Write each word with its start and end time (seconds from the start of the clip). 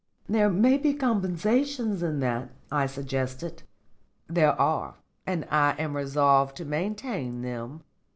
"There 0.27 0.49
may 0.49 0.79
be 0.79 0.95
compensations 0.95 2.01
in 2.01 2.21
that," 2.21 2.49
I 2.71 2.87
suggested. 2.87 3.61
"There 4.27 4.59
are, 4.59 4.95
and 5.27 5.45
I 5.51 5.75
am 5.77 5.95
resolved 5.95 6.57
to 6.57 6.65
maintain 6.65 7.43
them. 7.43 7.83